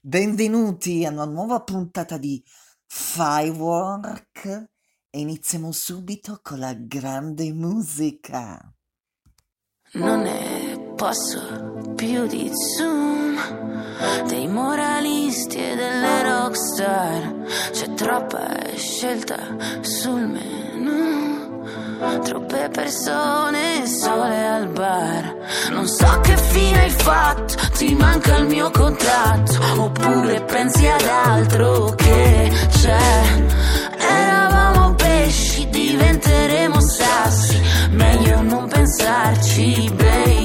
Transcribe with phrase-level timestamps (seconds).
[0.00, 2.40] Benvenuti a una nuova puntata di
[2.86, 4.44] Firework
[5.10, 8.72] e iniziamo subito con la grande musica.
[9.94, 13.36] Non ne posso più di Zoom,
[14.28, 17.70] dei moralisti e delle rockstar.
[17.72, 19.36] C'è troppa scelta
[19.80, 21.17] sul menù.
[21.98, 25.34] Troppe persone sole al bar.
[25.70, 29.82] Non so che fine hai fatto, ti manca il mio contratto.
[29.82, 33.46] Oppure pensi ad altro che c'è.
[33.98, 37.60] Eravamo pesci, diventeremo sassi.
[37.90, 40.37] Meglio non pensarci, baby.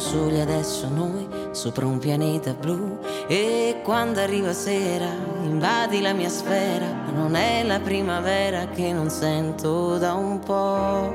[0.00, 2.98] Soli adesso noi, sopra un pianeta blu.
[3.28, 5.08] E quando arriva sera,
[5.42, 11.14] invadi la mia sfera, non è la primavera che non sento da un po',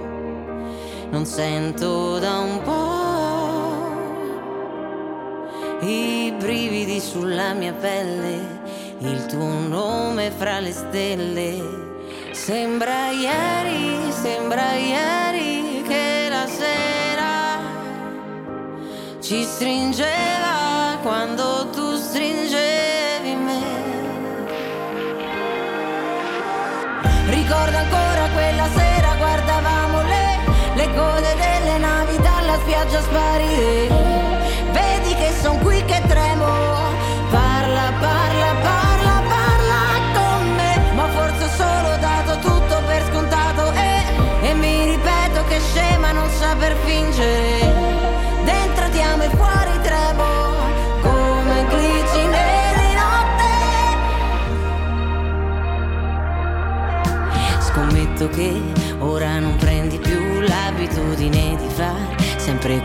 [1.09, 3.03] non sento da un po'.
[5.85, 8.61] I brividi sulla mia pelle,
[8.99, 11.83] il tuo nome fra le stelle.
[12.31, 15.54] Sembra ieri, sembra ieri
[19.25, 23.63] ci stringeva quando tu stringevi me.
[27.29, 33.94] Ricordo ancora quella sera, guardavamo le, le code delle navi dalla spiaggia sparire.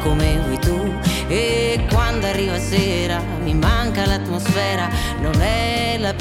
[0.01, 0.99] Come vuoi tu.
[1.29, 4.89] E quando arriva sera mi manca l'atmosfera,
[5.21, 6.13] non è la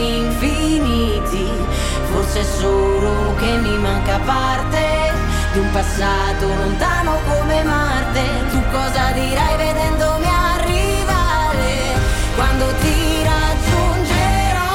[0.00, 1.48] infiniti.
[2.10, 5.12] Forse è solo che mi manca parte
[5.52, 8.22] di un passato lontano come Marte.
[8.50, 11.98] Tu cosa dirai vedendomi arrivare
[12.34, 14.68] quando ti raggiungerò?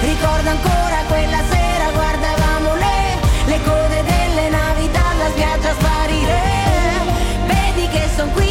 [0.00, 6.40] Ricordo ancora quella sera guardavamo le, le code delle navi dalla spiaggia sparire.
[7.46, 8.41] Vedi che son qui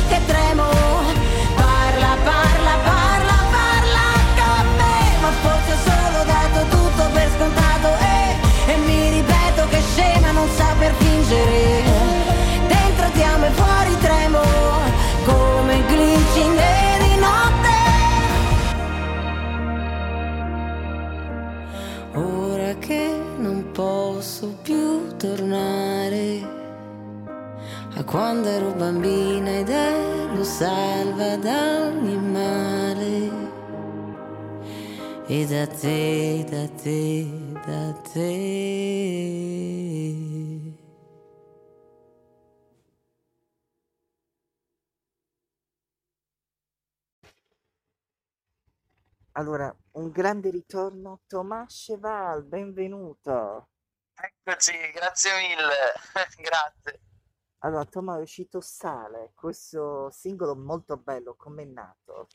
[28.12, 33.50] quando ero bambina ed ero salva da ogni male.
[35.28, 37.26] E da te, da te,
[37.66, 38.30] da te.
[49.34, 53.70] Allora, un grande ritorno, Tomás Cheval, benvenuto.
[54.14, 55.94] Eccoci, grazie mille,
[56.44, 57.11] grazie.
[57.64, 62.28] Allora, Tomás, è uscito Sale, questo singolo molto bello, com'è nato?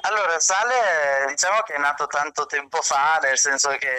[0.00, 3.94] Allora, Sale diciamo che è nato tanto tempo fa, nel senso che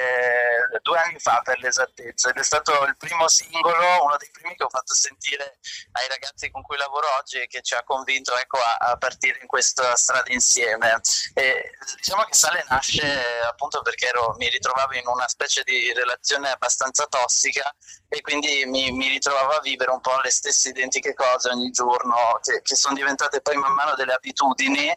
[0.81, 4.63] due anni fa per l'esattezza, ed è stato il primo singolo, uno dei primi che
[4.63, 5.57] ho fatto sentire
[5.93, 9.39] ai ragazzi con cui lavoro oggi e che ci ha convinto ecco, a, a partire
[9.41, 10.99] in questa strada insieme.
[11.33, 16.51] E diciamo che Sale nasce appunto perché ero- mi ritrovavo in una specie di relazione
[16.51, 17.73] abbastanza tossica
[18.09, 22.37] e quindi mi, mi ritrovavo a vivere un po' le stesse identiche cose ogni giorno,
[22.41, 24.95] che, che sono diventate poi man mano delle abitudini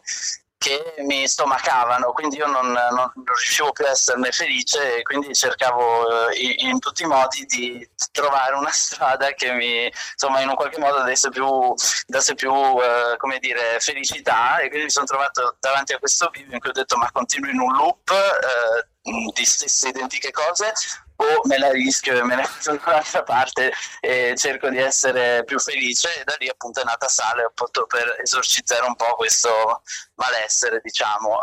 [0.59, 5.33] che mi stomacavano, quindi io non, non- non riuscivo più a esserne felice e quindi
[5.33, 10.49] cercavo eh, in, in tutti i modi di trovare una strada che mi, insomma, in
[10.49, 11.73] un qualche modo desse più,
[12.05, 14.57] desse più eh, come dire, felicità.
[14.57, 17.49] E quindi mi sono trovato davanti a questo video in cui ho detto ma continuo
[17.49, 18.87] in un loop eh,
[19.33, 20.73] di stesse identiche cose
[21.21, 25.59] o me la rischio e me ne vado dall'altra parte e cerco di essere più
[25.59, 29.81] felice e da lì appunto è nata Sale appunto per esorcizzare un po' questo
[30.15, 31.39] malessere diciamo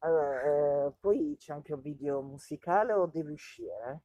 [0.00, 4.02] Allora, eh, poi c'è anche un video musicale o deve uscire?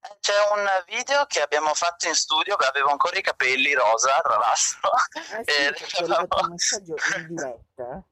[0.00, 4.20] Eh, C'è un video che abbiamo fatto in studio, che avevo ancora i capelli rosa,
[4.22, 4.90] tra l'altro.
[5.36, 8.04] Eh sì, e è arrivato un messaggio in diretta.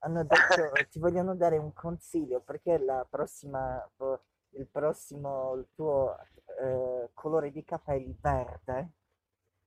[0.00, 3.88] Hanno detto, ti vogliono dare un consiglio perché la prossima,
[4.56, 6.16] il prossimo, il tuo
[6.60, 8.90] eh, colore di capelli verde.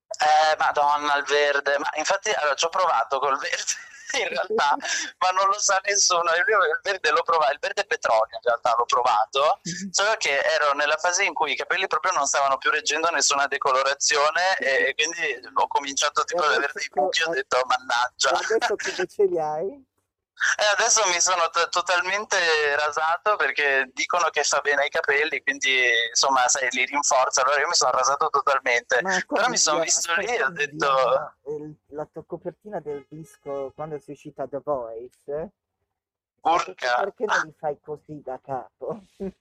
[0.08, 1.78] Eh, Madonna, il verde.
[1.78, 3.86] Ma infatti, allora, ci ho provato col verde
[4.22, 4.76] in realtà,
[5.18, 6.32] ma non lo sa nessuno.
[6.34, 6.46] Il,
[6.82, 9.60] verde l'ho provato, il verde petrolio in realtà l'ho provato,
[9.92, 13.48] solo che ero nella fase in cui i capelli proprio non stavano più reggendo nessuna
[13.48, 18.32] decolorazione e, e quindi ho cominciato tipo ad avere dei buchi, ho detto mannaggia.
[18.32, 19.86] E adesso che ce li hai?
[20.56, 22.38] E adesso mi sono t- totalmente
[22.76, 27.42] rasato perché dicono che fa bene ai capelli, quindi insomma, sai, li rinforza.
[27.42, 29.02] Allora io mi sono rasato totalmente.
[29.26, 31.34] Però mi sono si- visto lì e ho si detto,
[31.88, 35.52] la tua copertina del disco quando sei uscita The Voice?
[36.42, 36.96] urca.
[36.98, 39.02] Perché non li fai così da capo?
[39.18, 39.32] Eh,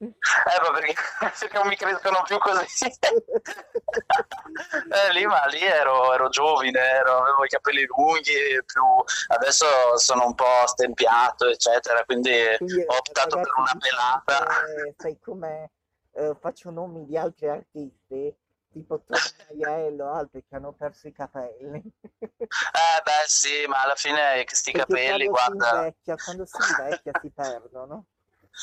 [0.62, 0.94] ma perché,
[1.38, 2.88] perché non mi crescono più così.
[3.96, 8.82] eh, lì, ma lì ero, ero giovine, ero- avevo i capelli lunghi, più...
[9.28, 14.64] adesso sono un po' stempiato, eccetera, quindi Quindi, ho optato per una pelata.
[14.66, 15.70] eh, sai come
[16.12, 18.34] eh, faccio nomi di altri artisti,
[18.72, 19.20] tipo Tony
[19.64, 21.82] Aiello, altri che hanno perso i capelli.
[22.18, 25.78] Eh, beh, sì, ma alla fine questi Perché capelli, quando si guarda.
[25.78, 28.06] invecchia, quando si invecchia si perdono.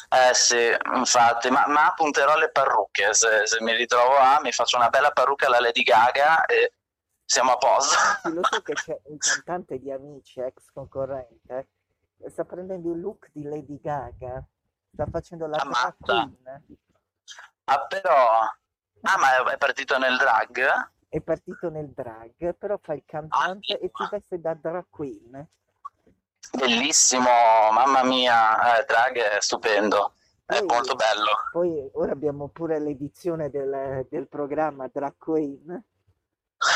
[0.10, 4.78] Eh sì, infatti, ma, ma punterò alle parrucche, se, se mi ritrovo a, mi faccio
[4.78, 6.74] una bella parrucca alla Lady Gaga e
[7.24, 7.96] siamo a posto.
[8.30, 11.68] Lo so che c'è un cantante di Amici, ex concorrente,
[12.28, 14.44] sta prendendo il look di Lady Gaga,
[14.92, 16.64] sta facendo la drag queen,
[17.66, 18.42] Ah, però...
[19.06, 20.92] Ah, ma è- partito nel drag?
[21.10, 25.48] è partito nel drag, però fa il cantante e si veste da drag queen.
[26.52, 27.30] Bellissimo,
[27.72, 30.14] mamma mia, eh, drag è stupendo,
[30.46, 31.32] è Poi- molto bello.
[31.52, 35.84] Poi ora abbiamo pure l'edizione del, del programma Drag Queen.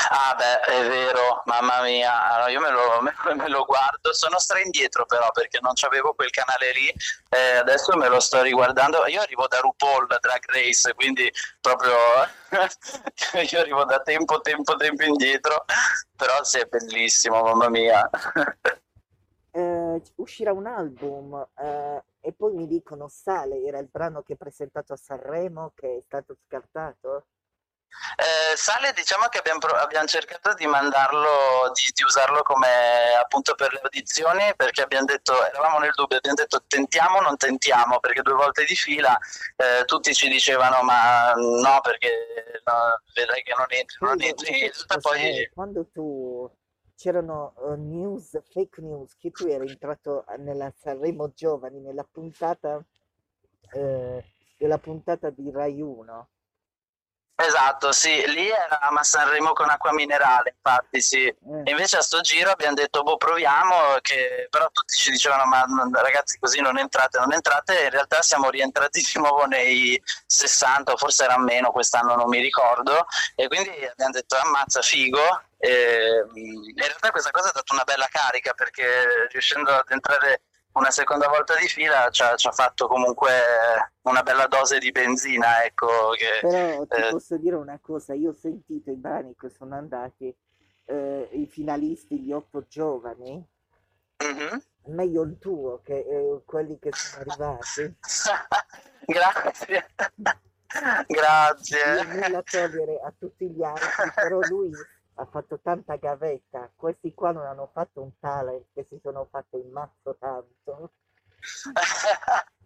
[0.10, 4.38] Ah beh, è vero, mamma mia, allora io me lo, me- me lo guardo, sono
[4.38, 6.94] stra indietro però perché non c'avevo quel canale lì,
[7.30, 11.32] eh, adesso me lo sto riguardando, io arrivo da RuPaul, da Drag Race, quindi
[11.62, 11.94] proprio
[13.50, 15.64] io arrivo da tempo, tempo, tempo indietro,
[16.18, 18.10] però sì, è bellissimo, mamma mia.
[19.52, 24.38] Eh, uscirà un album eh, e poi mi dicono Sale era il brano che hai
[24.38, 27.26] presentato a Sanremo che è stato scartato.
[28.18, 33.72] Eh, Sale, diciamo che abbiamo, abbiamo cercato di mandarlo, di, di usarlo come appunto per
[33.72, 38.22] le audizioni, perché abbiamo detto, eravamo nel dubbio, abbiamo detto tentiamo o non tentiamo, perché
[38.22, 39.18] due volte di fila
[39.56, 44.72] eh, tutti ci dicevano ma no, perché no, vedrai che non entri, non entri.
[45.02, 46.27] poi Quando tu
[46.98, 52.84] c'erano eh, news, fake news, che tu eri entrato nella Sanremo Giovani, nella puntata,
[53.74, 54.26] eh,
[54.58, 56.30] della puntata di Rai 1.
[57.40, 61.24] Esatto, sì, lì eravamo a Sanremo con acqua minerale, infatti sì.
[61.28, 64.48] Eh, invece a sto giro abbiamo detto, boh, proviamo, che...
[64.50, 65.64] però tutti ci dicevano, ma
[66.02, 70.98] ragazzi così non entrate, non entrate, in realtà siamo rientrati di nuovo nei 60, o
[70.98, 75.44] forse era meno, quest'anno non mi ricordo, e quindi abbiamo detto, ammazza, figo.
[75.58, 80.44] E, mm, in realtà questa cosa ha dato una bella carica, perché riuscendo ad entrare
[80.74, 83.32] una seconda volta di fila ci ha, ci ha fatto comunque
[84.02, 86.40] una bella dose di benzina, ecco, che...
[86.42, 90.34] Però ti eh, posso dire una cosa, io ho sentito i brani che sono andati,
[90.86, 93.44] eh, i finalisti, gli otto giovani,
[94.18, 94.62] mhm.
[94.94, 97.98] meglio il tuo che eh, quelli che sono arrivati.
[99.08, 99.88] Grazie.
[101.08, 102.04] Io Grazie.
[102.04, 104.70] nulla a togliere a tutti gli altri, però lui
[105.20, 106.72] ha fatto tanta gavetta.
[106.76, 110.92] Questi qua non hanno fatto un talent che si sono fatti il mazzo tanto.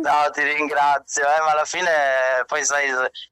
[0.00, 1.90] No, ti ringrazio, eh, ma alla fine
[2.46, 2.90] poi sai,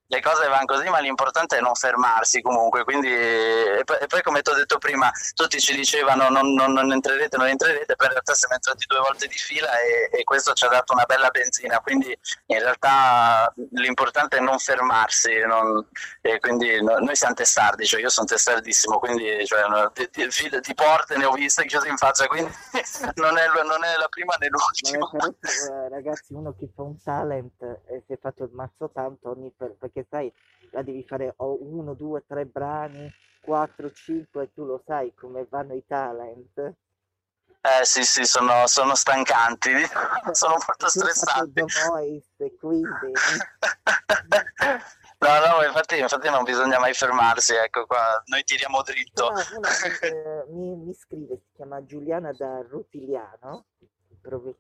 [0.09, 2.85] le cose vanno così, ma l'importante è non fermarsi comunque.
[2.85, 6.73] Quindi, e poi, e poi come ti ho detto prima, tutti ci dicevano non, non-
[6.73, 10.53] non entrerete, non entrerete, in realtà siamo entrati due volte di fila e, e questo
[10.53, 11.81] ci ha dato una bella benzina.
[11.81, 12.17] Quindi
[12.47, 15.35] in realtà l'importante è non fermarsi.
[15.47, 15.89] non-
[16.21, 20.61] e quindi no- noi siamo testardi, cioè io sono testardissimo, quindi cioè, no, di, di-
[20.61, 22.53] di porte ne ho viste chiuse in faccia, quindi
[23.17, 25.09] non è, non è la prima né l'ultima.
[25.41, 29.51] eh, ragazzi, uno che fa un talent e si è fatto il mazzo tanto ogni
[29.51, 30.33] per- perché sai,
[30.73, 35.75] la devi fare o uno, due, tre brani, quattro, cinque, tu lo sai come vanno
[35.75, 36.59] i talent.
[36.59, 39.71] Eh sì, sì, sono, sono stancanti,
[40.33, 41.63] sono molto stressanti.
[41.89, 43.13] Voice, quindi
[45.19, 49.29] No, no, infatti, infatti non bisogna mai fermarsi, ecco qua, noi tiriamo dritto.
[49.29, 49.69] Una, una,
[50.03, 53.65] eh, mi, mi scrive, si chiama Giuliana da Rutigliano,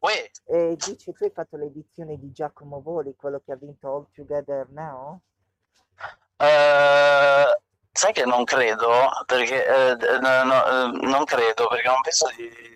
[0.00, 4.06] Uè, e dice tu hai fatto l'edizione di Giacomo Voli, quello che ha vinto All
[4.14, 5.20] Together Now?
[6.38, 7.58] eh,
[7.92, 12.74] sai che non credo, perché eh, no, no, eh, non credo, perché non penso di...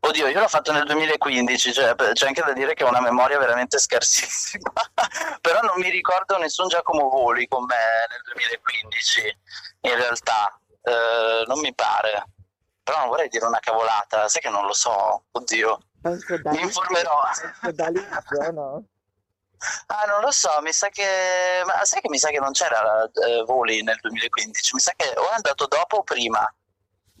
[0.00, 3.38] Oddio, io l'ho fatto nel 2015, cioè, c'è anche da dire che ho una memoria
[3.38, 4.70] veramente scarsissima,
[5.40, 7.76] però non mi ricordo nessun Giacomo Voli con me
[8.08, 9.38] nel 2015,
[9.82, 12.24] in realtà, Eh, non mi pare,
[12.88, 17.20] però non vorrei dire una cavolata, sai che non lo so, oddio, mi informerò.
[18.54, 18.84] no?
[19.88, 21.62] Ah, non lo so, mi sa che...
[21.66, 25.12] Ma sai che mi sa che non c'era eh, Voli nel 2015, mi sa che
[25.18, 26.50] o è andato dopo o prima.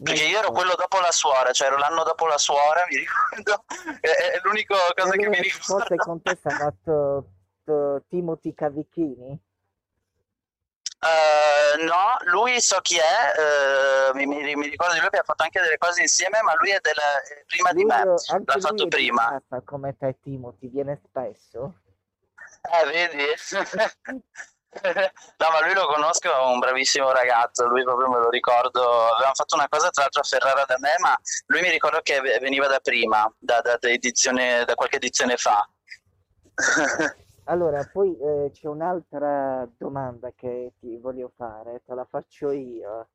[0.02, 3.64] Perché io ero quello dopo la suora, cioè ero l'anno dopo la suora, mi ricordo,
[4.00, 6.04] è, è l'unica cosa che mi Allora, forse ricordo.
[6.04, 7.24] con te sarà to-
[7.64, 9.38] to- Timothy Cavicchini?
[11.00, 15.44] Eh, no, lui so chi è, eh, mi, mi- ricordo di lui che ha fatto
[15.44, 18.52] anche delle cose insieme, ma lui è della- è prima di Lui, me, eh, anche
[18.52, 19.40] l'ha fatto di prima.
[19.64, 21.74] come te Timothy, viene spesso.
[22.82, 23.24] Eh, vedi?
[24.70, 28.82] No, ma lui lo conosco, è un bravissimo ragazzo, lui proprio me lo ricordo,
[29.14, 32.20] avevamo fatto una cosa tra l'altro a Ferrara da me, ma lui mi ricordo che
[32.20, 35.66] ve- veniva da prima, da, da- da edizione- da qualche edizione fa.
[37.48, 43.08] Allora, poi eh, c'è un'altra domanda che ti voglio fare, te la faccio io.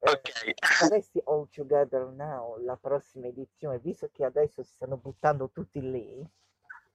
[0.00, 1.20] Eh, Ok.
[1.24, 6.26] All Together Now la prossima edizione, visto che adesso si stanno buttando tutti lì?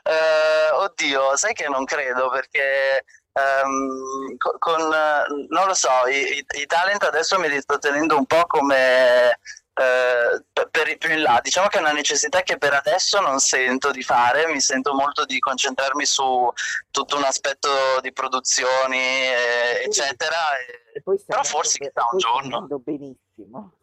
[0.04, 6.38] Eh, oddio, sai che non credo perché ehm, co- con, eh, non lo so, i,
[6.38, 9.38] i- i talent adesso me li sto tenendo un po' come
[9.75, 11.41] eh, per, per i più in là.
[11.43, 15.25] Diciamo che è una necessità che per adesso non sento di fare, mi sento molto
[15.25, 16.52] di concentrarmi su
[16.91, 17.69] tutto un aspetto
[18.00, 20.37] di produzioni, eh, eccetera.
[20.59, 22.67] e- E Però forse be- chissà un giorno.
[22.85, 23.79] benissimo.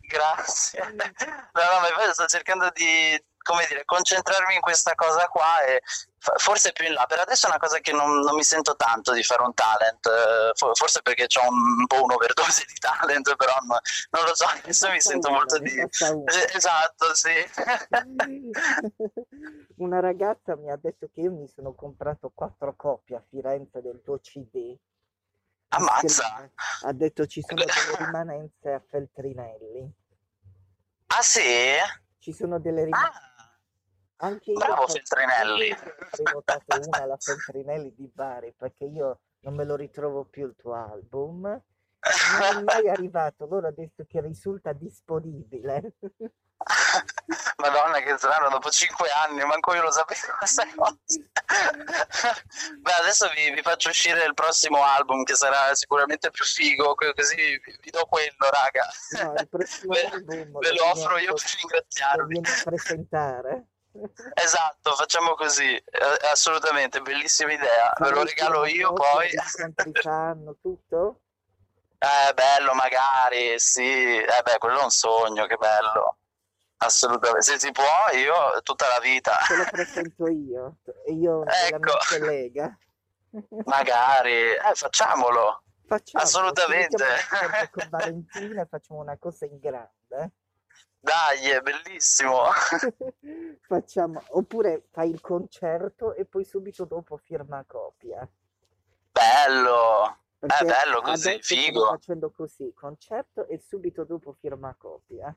[0.00, 0.80] Grazie.
[1.52, 1.62] No,
[2.06, 5.82] no, sto cercando di, come dire, concentrarmi in questa cosa qua e
[6.36, 7.04] forse più in là.
[7.06, 10.06] Per adesso è una cosa che non, non mi sento tanto di fare un talent,
[10.06, 13.80] eh, fo- forse perché ho un, un po' un'overdose di talent, però no-
[14.10, 15.72] non lo so, adesso mi sento molto di...
[16.54, 17.32] Esatto, sì.
[19.76, 24.00] Una ragazza mi ha detto che io mi sono comprato quattro copie a Firenze del
[24.04, 24.76] tuo CD.
[25.68, 26.50] Ammazza.
[26.82, 29.90] Ha detto ci sono delle rimanenze a Feltrinelli.
[31.14, 31.78] Ah sì?
[32.22, 33.18] ci sono delle rimaste.
[33.18, 33.31] Ah,
[34.22, 35.70] Anche io bravo ho Feltrinelli.
[35.72, 40.54] avrei votato una alla Feltrinelli di Bari perché io non me lo ritrovo più il
[40.56, 41.40] tuo album.
[41.42, 45.94] Non è mai arrivato, loro hanno detto che risulta disponibile.
[47.56, 50.96] Madonna che strano, dopo cinque anni, manco io lo sapevo questa cosa.
[52.78, 57.12] Beh, adesso vi, vi faccio uscire il prossimo album che sarà sicuramente più figo, co-
[57.14, 58.88] così vi, vi do quello, raga.
[59.24, 62.26] No, il prossimo Ve, album ve lo lo offro io per lo ringraziarvi.
[62.26, 63.66] vieni a presentare.
[64.34, 67.92] Esatto, facciamo così, eh, assolutamente, bellissima idea.
[67.98, 69.28] Ve lo regalo io poi.
[70.60, 71.20] tutto?
[72.02, 74.16] Eh, bello, magari, sì.
[74.16, 76.16] Eh beh, quello è un sogno, che bello.
[76.78, 77.42] Assolutamente.
[77.42, 77.84] Se si può,
[78.14, 79.36] io tutta la vita.
[79.46, 81.96] Te lo presento io e io la mia Ecco.
[82.08, 82.76] collega.
[83.66, 85.62] Magari, eh, facciamolo.
[85.86, 87.04] Facciamo, Assolutamente.
[87.70, 90.32] con Valentina facciamo una cosa in grande.
[91.04, 92.44] Dai, è bellissimo.
[93.66, 98.26] Facciamo, oppure fai il concerto e poi subito dopo firma copia.
[99.10, 100.16] Bello.
[100.38, 101.86] Perché Eh, bello così, figo.
[101.86, 105.34] facendo così, concerto e subito dopo firma copia.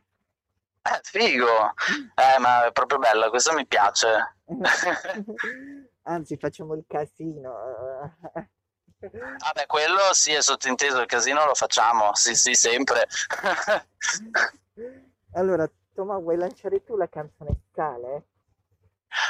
[0.84, 1.74] Eh, figo.
[2.14, 4.36] Eh, ma è proprio bella, questo mi piace.
[6.04, 8.16] Anzi, facciamo il casino.
[9.00, 13.08] Vabbè, quello sì è sottinteso, il casino lo facciamo, sì, sì, sempre.
[15.36, 18.28] Allora, Toma, vuoi lanciare tu la canzone Scale?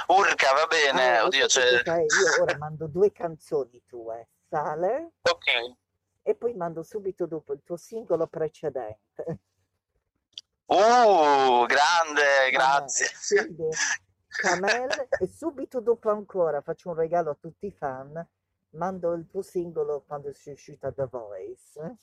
[0.07, 1.81] Urca, va bene, Allora, oddio, c'è...
[1.83, 5.75] fai- io ora mando due canzoni tue, Sale, Ok.
[6.21, 9.39] e poi mando subito dopo il tuo singolo precedente.
[10.65, 13.07] Uh, grande, grazie.
[13.43, 13.69] Quindi,
[14.27, 18.27] Camel, e subito dopo ancora faccio un regalo a tutti i fan,
[18.71, 21.97] mando il tuo singolo quando è uscita The Voice.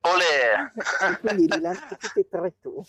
[0.00, 0.72] Olè.
[1.20, 2.84] Quindi li lanci tutti e tre tu.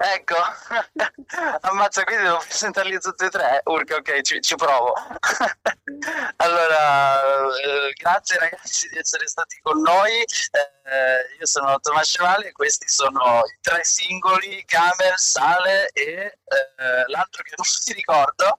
[0.00, 0.36] Ecco,
[1.62, 3.60] ammazza, quindi devo presentarli tutti e tre.
[3.64, 4.92] Urca, ok, ci, ci provo.
[6.36, 7.20] allora,
[7.58, 10.12] eh, grazie ragazzi di essere stati con noi.
[10.20, 17.04] Eh, io sono Tommaso Cevali e questi sono i tre singoli, Camel, Sale e eh,
[17.08, 18.58] l'altro che non mi ricordo.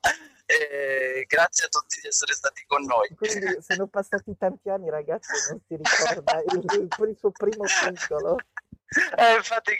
[0.51, 3.07] Eh, grazie a tutti di essere stati con noi.
[3.15, 7.65] Quindi sono passati tanti anni, ragazzi, e non si ricorda il, il, il suo primo
[7.67, 8.35] singolo.
[8.91, 9.77] Eh, infatti,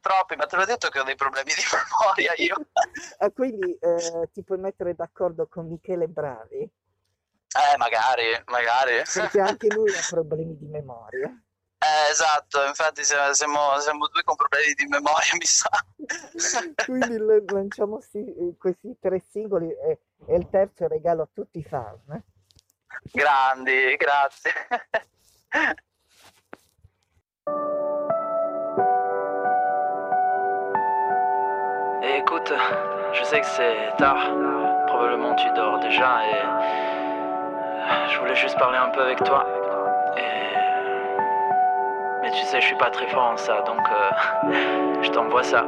[0.00, 2.56] troppi, ma te l'ho detto che ho dei problemi di memoria io.
[3.18, 9.02] Ah, quindi eh, ti puoi mettere d'accordo con Michele Bravi, Eh, magari, magari.
[9.14, 11.30] perché anche lui ha problemi di memoria.
[11.84, 15.68] Eh, esatto, infatti siamo, siamo, siamo due con problemi di memoria, mi sa.
[16.84, 17.16] Quindi
[17.50, 21.98] lanciamo sti- questi tre singoli e, e il terzo è regalo a tutti i fan.
[22.12, 22.22] eh.
[23.10, 24.52] Grandi, grazie.
[32.04, 32.52] Et écoute,
[33.12, 34.30] je sais que c'est tard,
[34.86, 39.44] probablement tu dors déjà et euh, je voulais juste parler un peu avec toi.
[42.32, 45.66] Tu sais, je suis pas très fort en ça, donc euh, je t'envoie ça.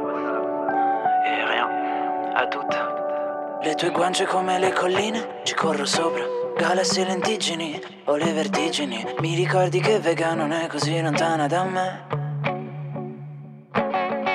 [1.25, 1.69] Et rien,
[2.35, 2.77] à toutes.
[3.63, 6.23] Le tue guance come le colline, ci corro sopra.
[6.57, 9.05] Galassie e lentiggini, ho le vertigini.
[9.19, 12.23] Mi ricordi che Vega non è così lontana da me.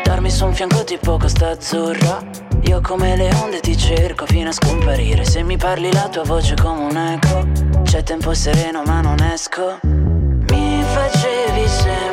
[0.05, 2.21] Darmi su un fianco tipo Costa Azzurra
[2.63, 6.57] Io come le onde ti cerco fino a scomparire Se mi parli la tua voce
[6.61, 7.47] come un eco
[7.85, 12.10] C'è tempo sereno ma non esco Mi facevi sempre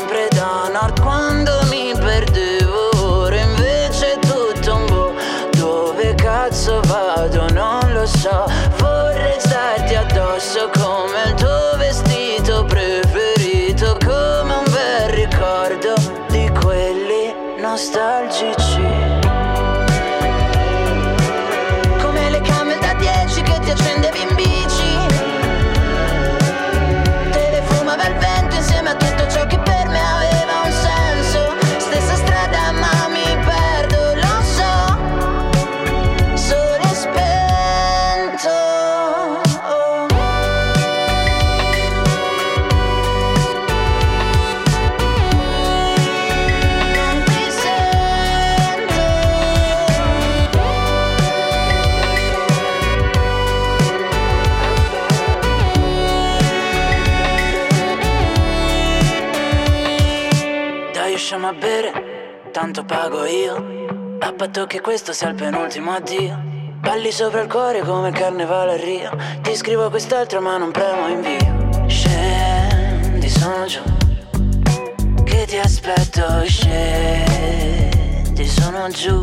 [0.72, 5.14] nord quando mi perdevo Ora invece tutto un po'
[5.58, 7.50] Dove cazzo vado?
[7.52, 8.46] Non lo so.
[8.78, 11.57] Vorrei starti addosso come il tuo
[64.28, 66.38] A patto che questo sia il penultimo addio.
[66.82, 69.18] Balli sopra il cuore come il carnevale a Rio.
[69.42, 73.80] Ti scrivo quest'altro ma non premo invio Scendi, sono giù.
[75.24, 79.18] Che ti aspetto, scendi, sono giù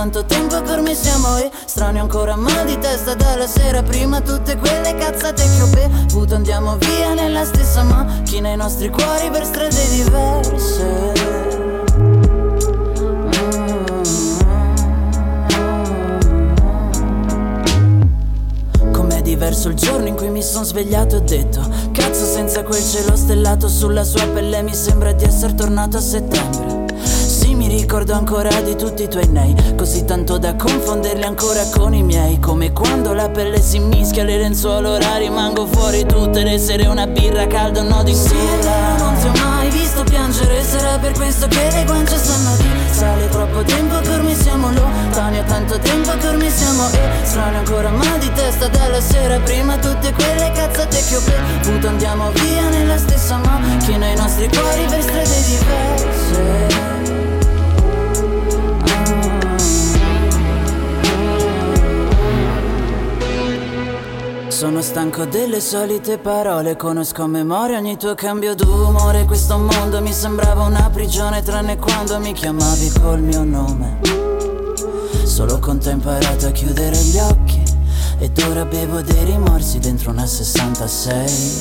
[0.00, 4.94] tanto tempo che ormai siamo estranei ancora mal di testa dalla sera prima tutte quelle
[4.94, 11.28] cazzate che ho bevuto andiamo via nella stessa macchina i nostri cuori per strade diverse.
[19.22, 21.60] Diverso il giorno in cui mi sono svegliato e ho detto
[21.92, 26.79] Cazzo senza quel cielo stellato sulla sua pelle mi sembra di essere tornato a settembre
[27.76, 29.54] ricordo ancora di tutti i tuoi nei.
[29.76, 32.38] Così tanto da confonderli ancora con i miei.
[32.38, 36.04] Come quando la pelle si mischia le lenzuola ora rimango fuori.
[36.04, 38.34] Tutte le sere Una birra calda, un no di sì,
[38.98, 43.28] non ti ho mai visto piangere Sarà per questo che le guance stanno di Sale
[43.28, 46.88] troppo tempo che ormai siamo lontani È tanto tempo che ormai siamo
[47.22, 51.88] strani ancora mal di testa dalla sera prima Tutte quelle cazzate che ho bevuto.
[51.88, 56.89] Andiamo via nella stessa macchina I nostri cuori per strade diverse
[64.60, 69.24] Sono stanco delle solite parole, conosco a memoria ogni tuo cambio d'umore.
[69.24, 74.00] Questo mondo mi sembrava una prigione, tranne quando mi chiamavi col mio nome.
[75.24, 77.62] Solo con te ho imparato a chiudere gli occhi,
[78.18, 81.60] ed ora bevo dei rimorsi dentro una 66.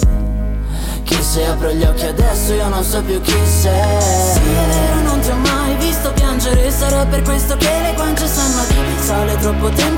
[1.04, 5.02] Che se apro gli occhi adesso io non so più chi sei Sì è vero
[5.02, 9.38] non ti ho mai visto piangere Sarà per questo che le guance sanno di Sale
[9.38, 9.89] troppo tempo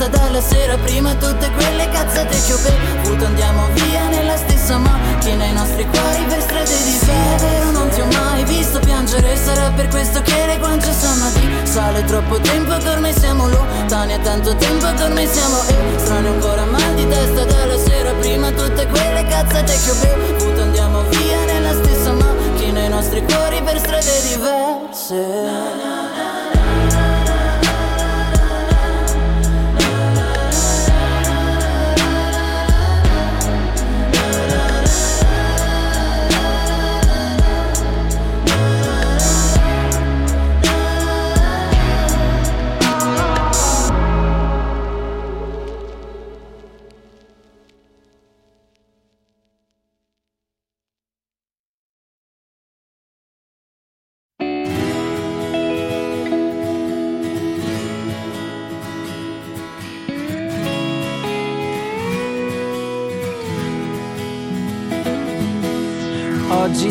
[0.00, 3.24] testa dalla sera Prima tutte quelle cazzate che ho bevuto.
[3.26, 8.06] Andiamo via nella stessa macchina I nostri cuori per strade di vero non ti ho
[8.06, 12.04] mai visto piangere Sarà per questo che le guance sanno di Sale.
[12.04, 15.56] Troppo tempo che ormai siamo lontani È tanto tempo che ormai siamo
[15.96, 18.12] strani ancora mal di testa dalla sera.
[18.14, 20.62] Prima tutte quelle cazzate che ho bevuto.
[20.62, 25.89] Andiamo via nella stessa macchina I nostri cuori per strade diverse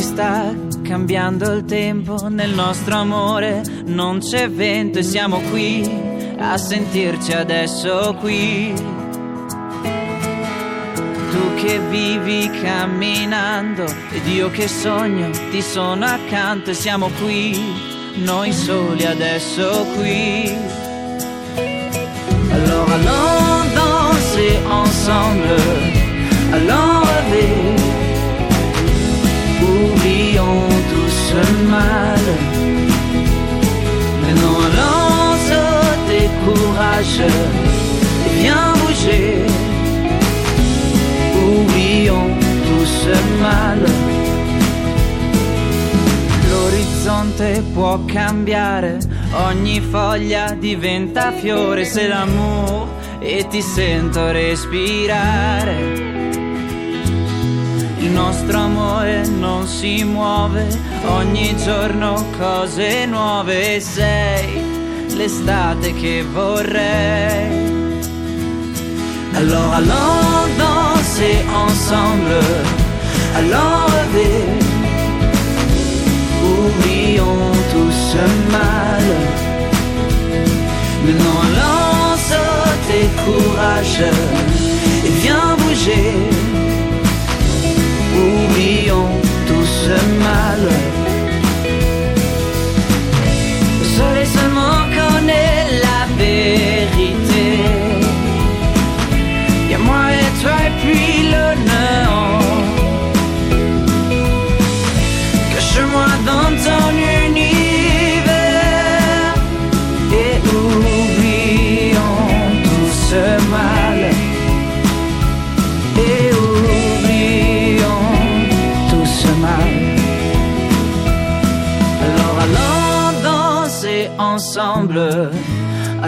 [0.01, 5.89] sta cambiando il tempo nel nostro amore, non c'è vento e siamo qui
[6.37, 8.73] a sentirci adesso qui.
[11.31, 17.57] Tu che vivi camminando ed io che sogno ti sono accanto e siamo qui,
[18.23, 20.55] noi soli adesso qui.
[22.51, 25.61] Alors allons danser ensemble,
[26.51, 27.78] allons rêver,
[31.29, 32.23] ce mal.
[34.21, 37.21] Maintenant allons sauter courage
[38.25, 39.45] et viens bouger,
[41.47, 42.31] oublions
[42.65, 43.79] tout ce mal.
[46.49, 48.97] L'orizzonte può cambiare,
[49.47, 52.87] ogni foglia diventa fiore se l'amour
[53.19, 56.08] e ti sento respirare.
[58.09, 60.67] Il nostro amore non si muove,
[61.05, 64.63] ogni giorno cose nuove sei
[65.15, 67.69] l'estate che vorrei.
[69.35, 72.41] Alors allons danser ensemble,
[73.35, 74.57] allons rêver,
[76.41, 79.03] oublions tout ce mal.
[81.05, 84.58] Maintenant allons sauter courage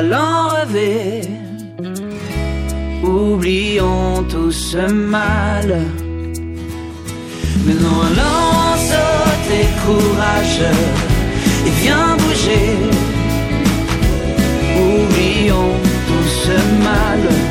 [0.02, 1.22] allons rêver.
[3.04, 5.70] Oublions tout ce mal.
[7.66, 10.64] Maintenant allons sauter courage
[11.68, 12.70] et viens bouger.
[14.90, 15.76] Oublions
[16.08, 16.56] tout ce
[16.88, 17.51] mal.